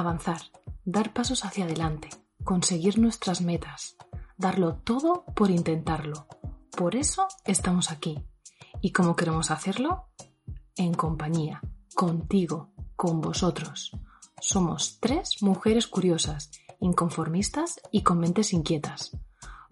[0.00, 0.40] Avanzar,
[0.86, 2.08] dar pasos hacia adelante,
[2.42, 3.98] conseguir nuestras metas,
[4.38, 6.26] darlo todo por intentarlo.
[6.74, 8.18] Por eso estamos aquí.
[8.80, 10.08] ¿Y cómo queremos hacerlo?
[10.74, 11.60] En compañía,
[11.94, 13.90] contigo, con vosotros.
[14.40, 19.18] Somos tres mujeres curiosas, inconformistas y con mentes inquietas.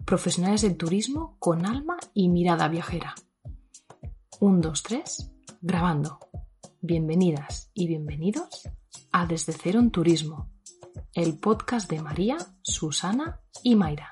[0.05, 3.15] Profesionales del turismo con alma y mirada viajera.
[4.39, 6.19] Un, dos, tres, grabando.
[6.81, 8.69] Bienvenidas y bienvenidos
[9.11, 10.51] a Desde Cero en Turismo,
[11.13, 14.09] el podcast de María, Susana y Mayra.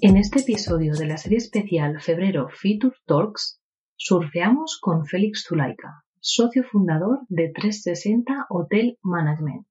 [0.00, 3.60] En este episodio de la serie especial Febrero Feature Talks,
[3.96, 9.66] surfeamos con Félix Zulaika, socio fundador de 360 Hotel Management,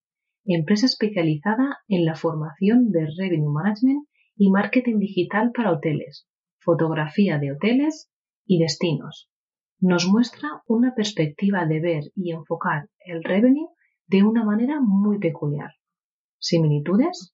[0.45, 6.27] empresa especializada en la formación de Revenue Management y marketing digital para hoteles,
[6.59, 8.09] fotografía de hoteles
[8.45, 9.29] y destinos.
[9.79, 13.69] Nos muestra una perspectiva de ver y enfocar el revenue
[14.07, 15.71] de una manera muy peculiar.
[16.39, 17.33] ¿Similitudes?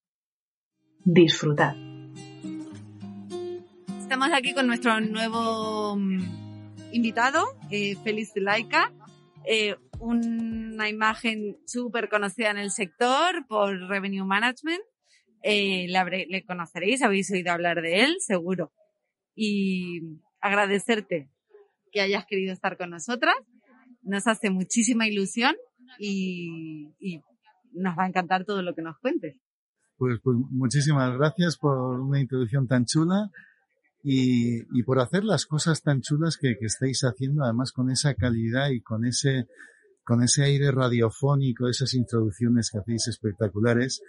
[1.03, 1.75] Disfrutad.
[3.99, 6.19] Estamos aquí con nuestro nuevo mm,
[6.91, 8.91] invitado, eh, Félix Laika,
[9.45, 14.81] eh, una imagen súper conocida en el sector por Revenue Management.
[15.43, 18.71] Eh, le, le conoceréis, habéis oído hablar de él, seguro.
[19.35, 21.29] Y agradecerte
[21.91, 23.35] que hayas querido estar con nosotras.
[24.03, 25.55] Nos hace muchísima ilusión
[25.99, 27.21] y, y
[27.73, 29.37] nos va a encantar todo lo que nos cuentes.
[29.97, 33.29] Pues, pues muchísimas gracias por una introducción tan chula
[34.03, 38.15] y, y por hacer las cosas tan chulas que, que estáis haciendo, además con esa
[38.15, 39.45] calidad y con ese,
[40.03, 44.01] con ese aire radiofónico, esas introducciones que hacéis espectaculares.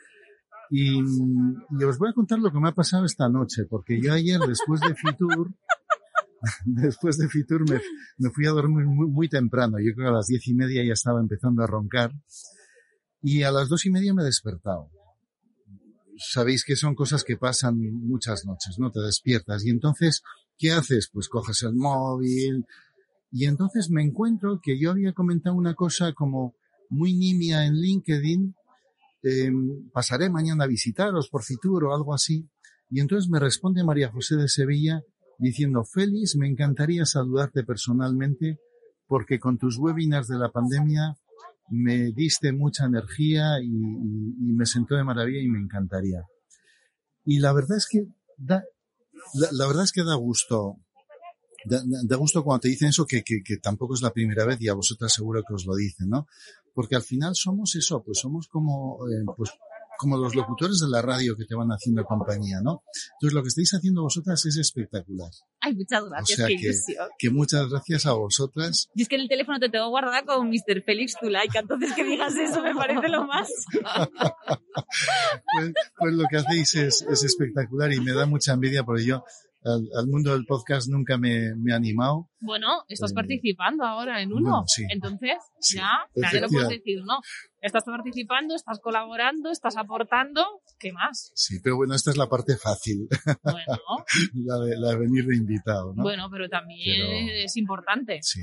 [0.74, 4.14] Y, y, os voy a contar lo que me ha pasado esta noche, porque yo
[4.14, 5.52] ayer, después de Fitur,
[6.64, 9.76] después de Fitur me, fui a dormir muy, muy, temprano.
[9.78, 12.12] Yo creo que a las diez y media ya estaba empezando a roncar.
[13.20, 14.90] Y a las dos y media me he despertado.
[16.16, 18.90] Sabéis que son cosas que pasan muchas noches, ¿no?
[18.90, 19.66] Te despiertas.
[19.66, 20.22] Y entonces,
[20.56, 21.10] ¿qué haces?
[21.12, 22.64] Pues coges el móvil.
[23.30, 26.54] Y entonces me encuentro que yo había comentado una cosa como
[26.88, 28.54] muy nimia en LinkedIn.
[29.22, 29.50] Eh,
[29.92, 32.48] pasaré mañana a visitaros por Fitur algo así.
[32.90, 35.02] Y entonces me responde María José de Sevilla
[35.38, 38.58] diciendo, Félix, me encantaría saludarte personalmente
[39.06, 41.16] porque con tus webinars de la pandemia
[41.70, 46.26] me diste mucha energía y, me sentó de maravilla y me encantaría.
[47.24, 48.06] Y la verdad es que
[48.36, 48.64] da,
[49.34, 50.76] la, la verdad es que da gusto,
[51.64, 54.60] da, da gusto cuando te dicen eso que, que, que, tampoco es la primera vez
[54.60, 56.26] y a vosotras seguro que os lo dicen, ¿no?
[56.74, 59.50] Porque al final somos eso, pues somos como, eh, pues
[60.02, 62.82] como los locutores de la radio que te van haciendo compañía, ¿no?
[63.14, 65.30] Entonces lo que estáis haciendo vosotras es espectacular.
[65.60, 67.08] Ay, muchas gracias, o sea qué que, ilusión.
[67.18, 68.88] que muchas gracias a vosotras.
[68.96, 70.82] Y es que en el teléfono te tengo guardada con Mr.
[70.84, 73.48] Félix Zulaika, entonces que digas eso me parece lo más.
[75.54, 79.22] pues, pues, lo que hacéis es, es, espectacular y me da mucha envidia porque yo
[79.64, 82.28] al, al mundo del podcast nunca me, me he animado.
[82.40, 84.84] Bueno, estás eh, participando ahora en uno, bueno, sí.
[84.88, 87.20] entonces sí, ya, nadie lo puedes decir, ¿no?
[87.60, 90.44] Estás participando, estás colaborando, estás aportando,
[90.78, 91.30] ¿qué más?
[91.34, 93.08] Sí, pero bueno, esta es la parte fácil.
[93.42, 93.78] Bueno.
[94.34, 96.02] la, de, la de venir de invitado, ¿no?
[96.02, 97.44] Bueno, pero también pero...
[97.44, 98.18] es importante.
[98.22, 98.40] Sí.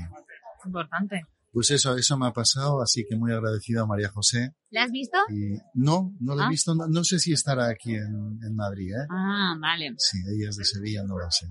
[0.64, 1.26] Importante.
[1.52, 4.54] Pues eso, eso me ha pasado, así que muy agradecido a María José.
[4.70, 5.18] ¿La has visto?
[5.28, 8.92] Y no, no la he visto, no, no, sé si estará aquí en, en, Madrid,
[8.92, 9.06] ¿eh?
[9.10, 9.94] Ah, vale.
[9.98, 11.46] Sí, ella es de Sevilla, no lo sé.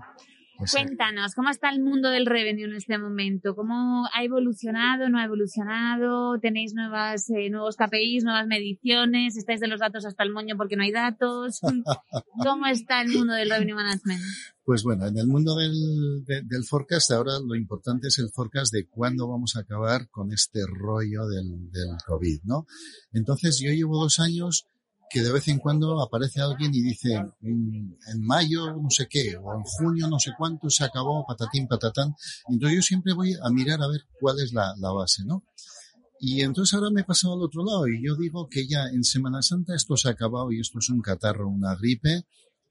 [0.72, 3.56] Cuéntanos, ¿cómo está el mundo del revenue en este momento?
[3.56, 6.38] ¿Cómo ha evolucionado, no ha evolucionado?
[6.40, 9.38] ¿Tenéis nuevas, eh, nuevos KPIs, nuevas mediciones?
[9.38, 11.62] ¿Estáis de los datos hasta el moño porque no hay datos?
[12.44, 14.22] ¿Cómo está el mundo del revenue management?
[14.66, 18.74] Pues bueno, en el mundo del, de, del forecast ahora lo importante es el forecast
[18.74, 22.68] de cuándo vamos a acabar con este rollo del, del COVID, ¿no?
[23.14, 24.68] Entonces yo llevo dos años
[25.10, 29.54] que de vez en cuando aparece alguien y dice en, mayo no sé qué o
[29.56, 32.14] en junio no sé cuánto se acabó patatín patatán
[32.48, 35.44] entonces yo siempre voy a mirar a ver cuál es la, la base no
[36.20, 39.04] Y entonces ahora me he pasado al otro lado y yo digo que ya en
[39.04, 42.26] Semana Santa esto se ha acabado y esto es un catarro, una gripe,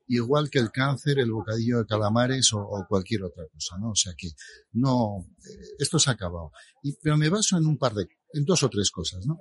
[0.08, 3.90] igual que el cáncer, el bocadillo de calamares o, cualquier otra cosa, ¿no?
[3.90, 4.28] O sea que
[4.72, 6.50] no, eh, esto se ha acabado.
[6.82, 9.38] Y, pero me baso en un par de, en dos o tres cosas, ¿no?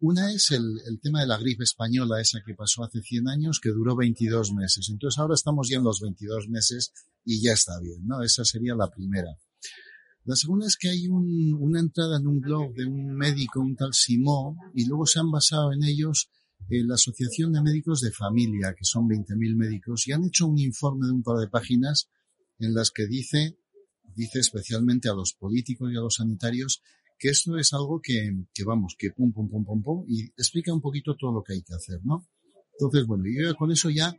[0.00, 3.70] Una es el, tema de la gripe española, esa que pasó hace 100 años, que
[3.70, 4.88] duró 22 meses.
[4.90, 6.92] Entonces ahora estamos ya en los 22 meses
[7.24, 8.22] y ya está bien, ¿no?
[8.22, 9.36] Esa sería la primera.
[10.24, 13.74] La segunda es que hay un, una entrada en un blog de un médico, un
[13.74, 16.30] tal Simó, y luego se han basado en ellos
[16.68, 21.06] la Asociación de Médicos de Familia, que son 20.000 médicos, y han hecho un informe
[21.06, 22.08] de un par de páginas
[22.58, 23.58] en las que dice,
[24.14, 26.82] dice especialmente a los políticos y a los sanitarios,
[27.18, 30.72] que esto es algo que, que vamos, que pum, pum, pum, pum, pum, y explica
[30.72, 32.26] un poquito todo lo que hay que hacer, ¿no?
[32.72, 34.14] Entonces, bueno, yo con eso ya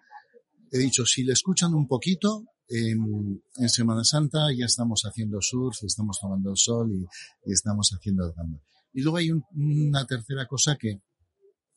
[0.71, 6.19] he dicho, si le escuchan un poquito, en, Semana Santa ya estamos haciendo surf, estamos
[6.19, 7.07] tomando el sol y,
[7.51, 8.33] estamos haciendo el.
[8.93, 11.01] Y luego hay una tercera cosa que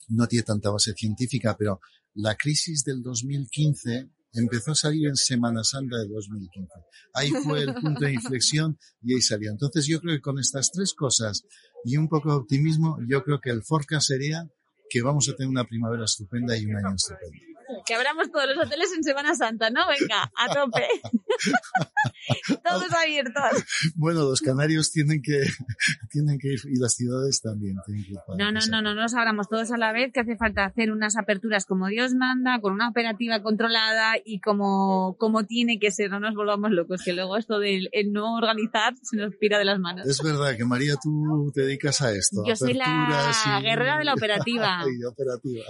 [0.09, 1.81] no tiene tanta base científica, pero
[2.15, 6.73] la crisis del 2015 empezó a salir en Semana Santa de 2015.
[7.15, 9.51] Ahí fue el punto de inflexión y ahí salió.
[9.51, 11.45] Entonces yo creo que con estas tres cosas
[11.85, 14.47] y un poco de optimismo, yo creo que el forecast sería
[14.89, 17.37] que vamos a tener una primavera estupenda y un año estupendo.
[17.87, 19.81] Que abramos todos los hoteles en Semana Santa, ¿no?
[19.89, 20.87] Venga, a tope.
[22.65, 23.65] Todos abiertos.
[23.97, 25.43] Bueno, los canarios tienen que,
[26.11, 28.19] tienen que ir, y las ciudades también tienen que ir.
[28.39, 30.91] no, no, no, no, no nos abramos todos a la vez, que hace falta hacer
[30.93, 36.11] unas aperturas como Dios manda, con una operativa controlada y como, como tiene que ser,
[36.11, 39.79] no nos volvamos locos, que luego esto del no organizar se nos pira de las
[39.79, 40.07] manos.
[40.07, 42.43] Es verdad que María, tú te dedicas a esto.
[42.47, 44.85] Yo soy la guerrera de la operativa.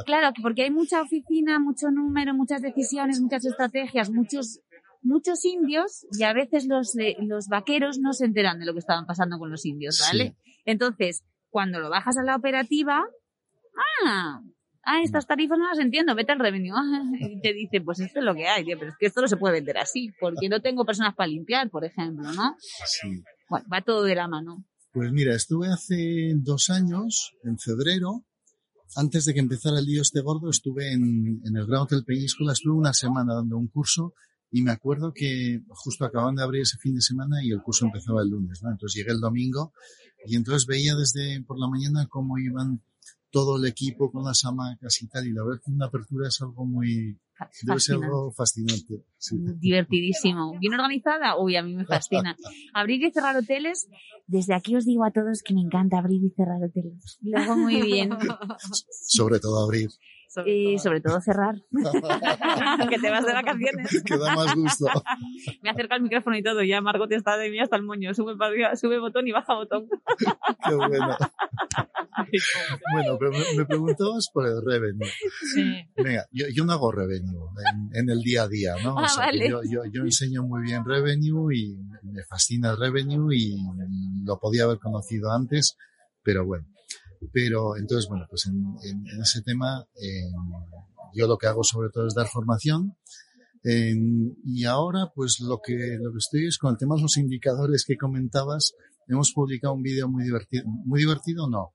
[0.07, 4.61] Claro, porque hay mucha oficina, mucho número, muchas decisiones, muchas estrategias, muchos
[5.03, 9.07] muchos indios y a veces los, los vaqueros no se enteran de lo que estaban
[9.07, 10.37] pasando con los indios, ¿vale?
[10.65, 13.05] Entonces, cuando lo bajas a la operativa,
[14.05, 14.43] ah,
[14.85, 16.73] ah, estas tarifas no las entiendo, vete al revenue.
[17.21, 19.37] y te dice, pues esto es lo que hay, pero es que esto no se
[19.37, 22.57] puede vender así, porque no tengo personas para limpiar, por ejemplo, ¿no?
[22.87, 23.23] Sí.
[23.49, 24.65] Bueno, va todo de la mano.
[24.93, 28.25] Pues mira, estuve hace dos años, en febrero,
[28.95, 32.53] antes de que empezara el lío este gordo, estuve en, en el Gran Hotel Península,
[32.53, 34.15] estuve una semana dando un curso
[34.53, 37.87] y me acuerdo que justo acaban de abrir ese fin de semana y el curso
[37.87, 38.71] empezaba el lunes, ¿no?
[38.71, 39.73] Entonces llegué el domingo
[40.27, 42.83] y entonces veía desde por la mañana cómo iban
[43.31, 45.27] todo el equipo con las hamacas y tal.
[45.27, 47.19] Y la verdad que una apertura es algo muy,
[47.63, 49.07] debe ser algo fascinante.
[49.31, 50.59] Divertidísimo.
[50.59, 52.37] Bien organizada, uy, a mí me fascina.
[52.75, 53.89] abrir y cerrar hoteles,
[54.27, 57.19] desde aquí os digo a todos que me encanta abrir y cerrar hoteles.
[57.23, 58.11] Lo hago muy bien.
[58.91, 59.91] Sobre todo abrir
[60.47, 61.57] y sobre todo cerrar.
[62.91, 64.03] que te vas de vacaciones.
[64.05, 64.87] que da más gusto.
[65.63, 68.15] me acerca el micrófono y todo, ya Margot está de mí hasta el moño.
[68.15, 68.35] Sube,
[68.77, 69.89] sube botón y baja botón.
[70.67, 71.17] Qué bueno.
[72.93, 75.09] bueno, pero me, preguntabas por el revenue.
[75.55, 75.87] Sí.
[75.97, 77.49] Venga, yo, yo no hago revenue
[77.93, 78.99] en, el día a día, ¿no?
[78.99, 79.49] Ah, vale.
[79.49, 83.57] yo, yo, yo enseño muy bien revenue y me fascina el revenue y
[84.25, 85.77] lo podía haber conocido antes,
[86.23, 86.67] pero bueno
[87.31, 90.31] pero entonces, bueno, pues en, en, ese tema eh,
[91.15, 92.97] yo lo que hago sobre todo es dar formación.
[93.65, 97.85] y ahora, pues lo que, lo que estoy es con el tema de los indicadores
[97.87, 98.73] que comentabas.
[99.09, 101.75] Hemos publicado un vídeo muy divertido, muy divertido no,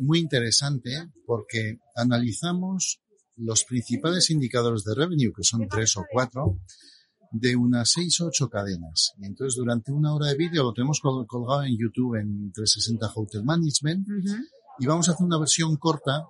[0.00, 0.90] muy interesante
[1.26, 3.00] porque analizamos
[3.40, 6.58] los principales indicadores de revenue, que son tres o cuatro,
[7.32, 9.12] de unas seis o ocho cadenas.
[9.18, 13.44] Y entonces durante una hora de vídeo lo tenemos colgado en YouTube en 360 Hotel
[13.44, 14.06] Management
[14.78, 16.24] y vamos a hacer una versión corta,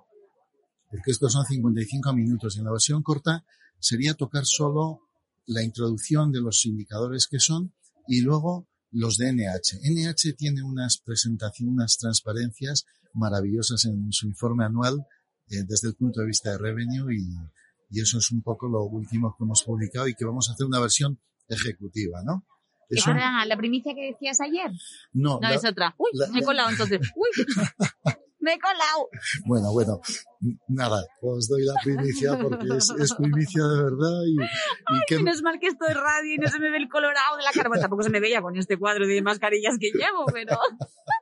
[0.89, 3.43] porque estos son 55 minutos y en la versión corta
[3.79, 5.01] sería tocar solo
[5.47, 7.73] la introducción de los indicadores que son
[8.07, 9.79] y luego los de NH.
[9.83, 15.05] NH tiene unas presentaciones, unas transparencias maravillosas en su informe anual
[15.51, 17.27] eh, desde el punto de vista de revenue y,
[17.89, 20.65] y eso es un poco lo último que hemos publicado y que vamos a hacer
[20.65, 22.45] una versión ejecutiva, ¿no?
[22.91, 24.69] Es la primicia que decías ayer?
[25.13, 25.95] No, no es otra.
[25.97, 26.99] Uy, me he colado entonces.
[27.15, 27.45] Uy,
[28.39, 29.07] me he colado.
[29.45, 30.01] Bueno, bueno,
[30.67, 35.17] nada, os doy la primicia porque es, primicia de verdad y, y que...
[35.17, 37.51] Menos mal que esto es radio y no se me ve el colorado de la
[37.51, 37.69] cara.
[37.69, 40.57] Bueno, tampoco se me veía con este cuadro de mascarillas que llevo, pero...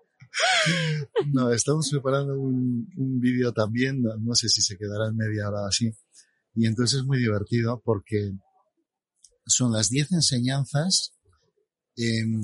[1.33, 5.67] No, estamos preparando un, un vídeo también, no sé si se quedará en media hora
[5.67, 5.91] así,
[6.55, 8.33] y entonces es muy divertido porque
[9.45, 11.13] son las 10 enseñanzas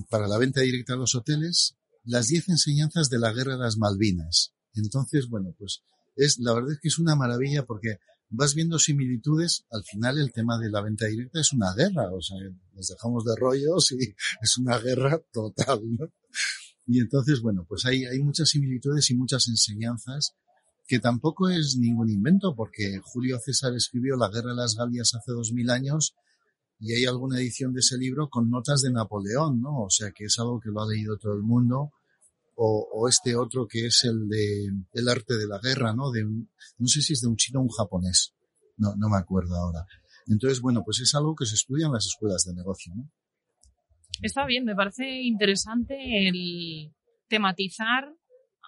[0.09, 3.77] para la venta directa a los hoteles, las 10 enseñanzas de la guerra de las
[3.77, 4.53] Malvinas.
[4.73, 5.83] Entonces, bueno, pues
[6.15, 7.99] es, la verdad es que es una maravilla porque
[8.29, 9.65] vas viendo similitudes.
[9.71, 12.37] Al final el tema de la venta directa es una guerra, o sea,
[12.73, 16.11] nos dejamos de rollos y es una guerra total, ¿no?
[16.87, 20.35] Y entonces, bueno, pues hay, hay muchas similitudes y muchas enseñanzas
[20.87, 25.31] que tampoco es ningún invento, porque Julio César escribió La Guerra de las Galias hace
[25.31, 26.15] dos mil años
[26.79, 29.83] y hay alguna edición de ese libro con notas de Napoleón, ¿no?
[29.83, 31.91] O sea que es algo que lo ha leído todo el mundo.
[32.57, 36.09] O, o este otro que es el de el arte de la guerra, ¿no?
[36.11, 38.33] De un, no sé si es de un chino o un japonés.
[38.77, 39.85] No, no me acuerdo ahora.
[40.27, 43.09] Entonces, bueno, pues es algo que se estudia en las escuelas de negocio, ¿no?
[44.21, 46.91] Está bien, me parece interesante el
[47.27, 48.09] tematizar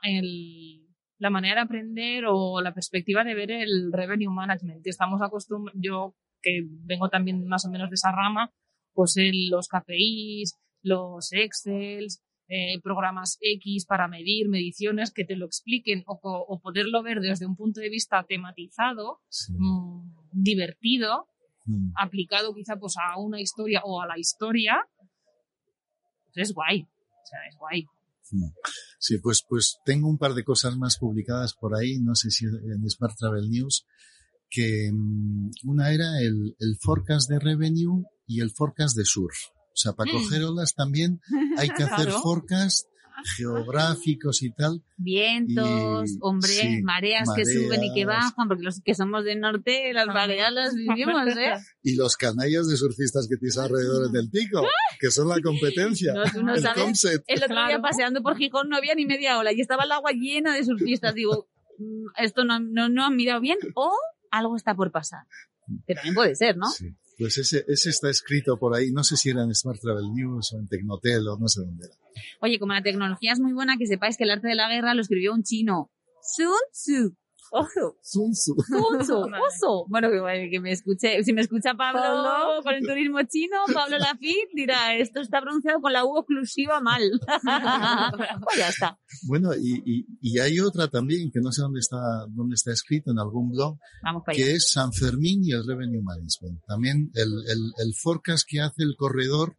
[0.03, 0.85] el,
[1.19, 4.85] la manera de aprender o la perspectiva de ver el revenue management.
[4.85, 8.51] Estamos acostumbrados, yo que vengo también más o menos de esa rama,
[8.93, 15.45] pues el, los KPIs, los Excels, eh, programas X para medir, mediciones, que te lo
[15.45, 19.53] expliquen o, o poderlo ver desde un punto de vista tematizado, Sí.
[19.57, 21.27] mmm, divertido,
[21.69, 21.91] Mm.
[21.97, 24.77] aplicado quizá pues a una historia o a la historia,
[26.41, 26.81] es guay.
[26.81, 27.85] O sea, es guay.
[28.99, 32.45] Sí, pues, pues tengo un par de cosas más publicadas por ahí, no sé si
[32.45, 33.85] en Smart Travel News,
[34.49, 39.37] que mm, una era el, el forecast de revenue y el forecast de surf.
[39.67, 40.15] O sea, para Mm.
[40.15, 41.21] coger olas también
[41.57, 42.21] hay que hacer Claro.
[42.21, 42.87] forecast
[43.37, 44.83] geográficos y tal.
[44.97, 49.39] Vientos, Y- hombre, sí, mareas que suben y que bajan, porque los que somos del
[49.39, 51.53] norte, las mareas las vivimos, ¿eh?
[51.83, 54.61] Y los canallas de surfistas que tienes alrededor del pico,
[54.99, 56.13] que son la competencia.
[56.13, 56.83] No, tú no el sabes.
[56.83, 57.23] concept.
[57.27, 60.11] El otro día paseando por Gijón no había ni media ola y estaba el agua
[60.11, 61.13] llena de surfistas.
[61.13, 61.47] Digo,
[61.77, 63.91] mm, esto no, no, no han mirado bien o
[64.31, 65.21] algo está por pasar.
[65.85, 66.67] Que también puede ser, ¿no?
[66.69, 66.95] Sí.
[67.17, 70.53] Pues ese, ese está escrito por ahí, no sé si era en Smart Travel News
[70.53, 71.95] o en Tecnotel o no sé dónde era.
[72.41, 74.93] Oye, como la tecnología es muy buena, que sepáis que el arte de la guerra
[74.93, 75.89] lo escribió un chino.
[76.21, 77.15] Sun Tzu.
[77.51, 77.97] Ojo.
[78.01, 78.55] Sun Tzu.
[78.67, 79.19] Sun Tzu.
[79.31, 79.37] Vale.
[79.47, 79.85] Oso.
[79.87, 82.63] Bueno, que, que me escuche, si me escucha Pablo, Pablo.
[82.63, 87.01] con el turismo chino, Pablo Lafitte dirá, esto está pronunciado con la U oclusiva mal.
[88.43, 88.99] pues ya está.
[89.27, 91.97] Bueno, y, y, y hay otra también que no sé dónde está,
[92.29, 94.45] dónde está escrito en algún blog, Vamos para allá.
[94.45, 96.61] que es San Fermín y el Revenue Management.
[96.67, 99.57] También el, el, el forecast que hace el corredor,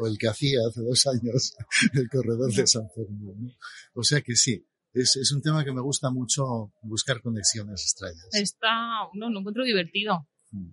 [0.00, 1.54] o el que hacía hace dos años,
[1.94, 3.34] el corredor de San Fermín.
[3.38, 3.50] ¿no?
[3.94, 8.28] O sea que sí, es, es un tema que me gusta mucho buscar conexiones extrañas.
[8.32, 10.28] Está, no, lo encuentro divertido.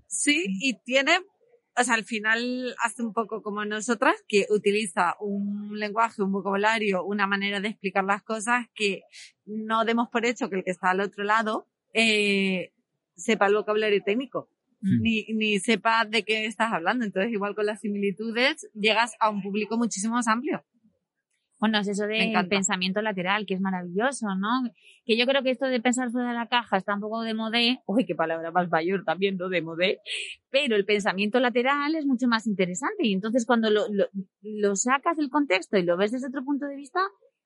[0.07, 1.19] Sí, y tiene,
[1.77, 7.05] o sea, al final hace un poco como nosotras, que utiliza un lenguaje, un vocabulario,
[7.05, 9.03] una manera de explicar las cosas que
[9.45, 12.73] no demos por hecho que el que está al otro lado eh,
[13.15, 14.49] sepa el vocabulario técnico.
[14.81, 15.01] Mm.
[15.01, 17.05] Ni, ni sepa de qué estás hablando.
[17.05, 20.65] Entonces, igual con las similitudes, llegas a un público muchísimo más amplio.
[21.59, 24.63] Bueno, es eso de pensamiento lateral, que es maravilloso, ¿no?
[25.05, 27.33] Que yo creo que esto de pensar fuera de la caja está un poco de
[27.33, 27.81] modé.
[27.85, 29.49] Uy, qué palabra más mayor también, ¿no?
[29.49, 29.99] De modé.
[30.49, 33.05] Pero el pensamiento lateral es mucho más interesante.
[33.05, 34.05] Y entonces cuando lo, lo,
[34.41, 37.01] lo sacas del contexto y lo ves desde otro punto de vista,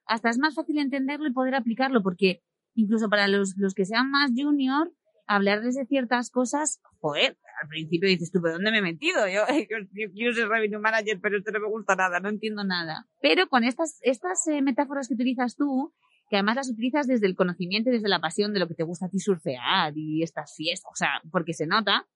[0.05, 2.03] hasta es más fácil entenderlo y poder aplicarlo.
[2.03, 2.43] Porque
[2.75, 4.91] incluso para los, los que sean más junior,
[5.27, 9.27] hablarles de ciertas cosas, joder, al principio dices tú, ¿pero dónde me he metido?
[9.27, 13.08] Yo, yo, yo ser revenue manager, pero esto no me gusta nada, no entiendo nada.
[13.22, 15.94] Pero con estas, estas eh, metáforas que utilizas tú,
[16.30, 18.84] que además las utilizas desde el conocimiento y desde la pasión de lo que te
[18.84, 22.08] gusta a ti surfear y estas fiestas, o sea, porque se nota,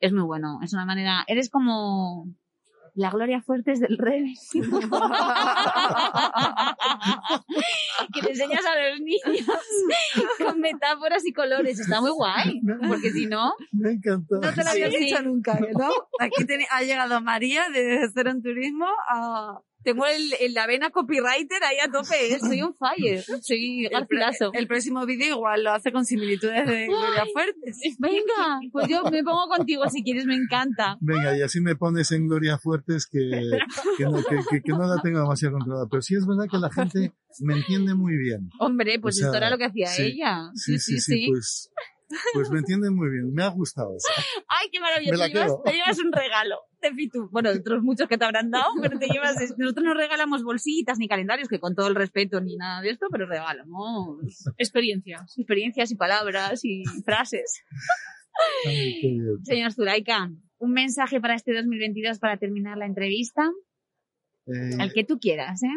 [0.00, 0.60] es muy bueno.
[0.62, 2.26] Es una manera, eres como
[2.96, 4.34] la Gloria Fuertes del rey.
[8.12, 9.46] que le enseñas a los niños
[10.44, 11.78] con metáforas y colores.
[11.78, 14.36] Está muy guay, porque si no, Me encantó.
[14.40, 14.96] No te lo había Sí.
[14.98, 15.90] dicho nunca, ¿no?
[16.20, 19.60] Aquí tiene- ha llegado María de Cero en Turismo a...
[19.86, 22.40] Tengo el, el- la vena copywriter ahí a tope, ¿eh?
[22.40, 24.50] soy un fire, soy garcilaso.
[24.52, 27.78] el próximo vídeo igual lo hace con similitudes de Gloria Fuertes.
[28.00, 30.96] Venga, pues yo me pongo contigo si quieres, me encanta.
[31.00, 33.30] Venga, y así me pones en Gloria Fuertes que,
[33.96, 35.86] que, no, que, que- que no la tengo demasiado controlada.
[35.88, 38.50] Pero sí es verdad que la gente me entiende muy bien.
[38.58, 40.50] Hombre, pues O sea, esto era lo que hacía sí, ella.
[40.54, 41.70] Sí, sí, sí, pues,
[42.34, 43.32] pues me entiende muy bien.
[43.32, 44.06] Me ha gustado eso.
[44.48, 45.62] Ay, qué la Te llevas, quedo.
[45.64, 47.28] te llevas un regalo de Fitu.
[47.30, 49.36] Bueno, otros muchos que te habrán dado, pero te llevas.
[49.58, 53.06] Nosotros no regalamos bolsitas ni calendarios, que con todo el respeto ni nada de esto,
[53.10, 54.18] pero regalamos
[54.58, 55.34] Experiencias.
[55.36, 57.60] experiencias y palabras y frases.
[58.66, 59.00] Ay.
[59.44, 63.50] Señor Zulaika, un mensaje para este 2022 para terminar la entrevista.
[64.46, 65.68] Eh, El que tú quieras, ¿eh?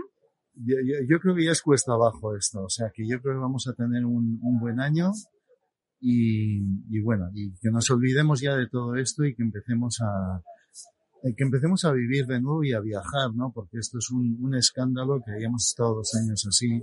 [0.53, 2.61] yo, yo- yo creo que ya es cuesta abajo esto.
[2.63, 5.11] O sea, que yo creo que vamos a tener un, un buen año.
[6.01, 10.41] Y, y bueno, y que nos olvidemos ya de todo esto y que empecemos a,
[11.23, 13.51] eh, que empecemos a vivir de nuevo y a viajar, ¿no?
[13.53, 16.81] Porque esto es un, un escándalo que hayamos estado dos años así,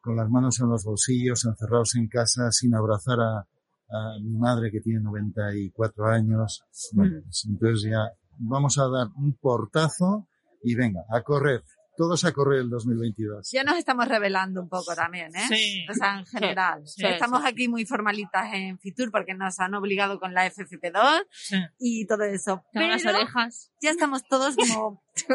[0.00, 3.46] con las manos en los bolsillos, encerrados en casa, sin abrazar a,
[3.92, 6.64] a mi madre que tiene 94 años.
[6.92, 10.26] Bueno, pues entonces ya vamos a dar un portazo
[10.62, 11.62] y venga, a correr.
[11.96, 13.50] Todos a correr el 2022.
[13.52, 15.46] Ya nos estamos revelando un poco también, ¿eh?
[15.48, 15.86] Sí.
[15.90, 16.82] O sea, en general.
[16.86, 17.48] Sí, estamos sí.
[17.48, 21.56] aquí muy formalitas en Fitur porque nos han obligado con la FFP2 Sí.
[21.78, 22.64] y todo eso.
[22.72, 23.70] Tengo las Pero orejas.
[23.80, 25.02] ya estamos todos como,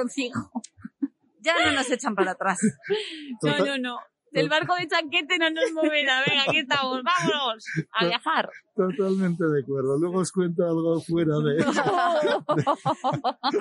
[1.41, 2.59] ya no nos echan para atrás.
[3.43, 3.99] No, Total- no, no.
[4.37, 6.23] Del barco de chanquete no nos moverá.
[6.27, 7.01] Venga, aquí estamos.
[7.03, 8.49] Vámonos a viajar.
[8.75, 9.97] Totalmente de acuerdo.
[9.97, 11.63] Luego os cuento algo fuera de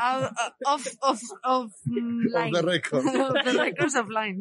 [0.00, 0.32] Out-
[0.66, 2.52] Off, off, off, mm, of line.
[2.52, 3.02] the record.
[3.04, 4.40] The records of line.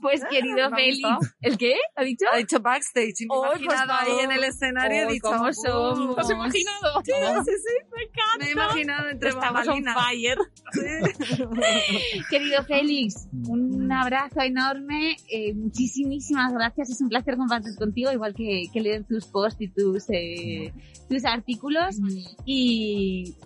[0.00, 1.08] Pues querido Félix.
[1.40, 1.74] ¿El qué?
[1.96, 2.26] ¿Ha dicho?
[2.32, 4.24] Ha dicho backstage imaginado ahí favor.
[4.24, 5.52] en el escenario y he Ay, dicho, ¿cómo "Uh".
[5.52, 6.14] somos?
[6.14, 7.02] ¿Te has imaginado?
[7.04, 7.12] Sí,
[7.44, 7.74] sí, sí.
[7.96, 8.38] Me encanta.
[8.38, 10.38] Me he imaginado entre Estamos on fire.
[10.72, 12.22] Sí.
[12.30, 15.16] Querido Félix, un abrazo enorme.
[15.30, 16.90] eh, muchísimas gracias.
[16.90, 20.72] Es un placer compartir contigo, igual que, que leer tus posts y tus, eh,
[21.08, 21.96] tus artículos.
[22.44, 23.36] Y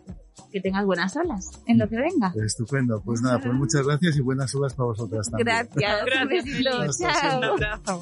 [0.53, 2.33] que tengas buenas olas en lo que venga.
[2.45, 3.01] Estupendo.
[3.03, 5.47] Pues nada, pues muchas gracias y buenas olas para vosotras también.
[5.47, 6.05] Gracias.
[6.05, 7.39] Gracias, Un Chao.
[7.39, 8.01] Un abrazo.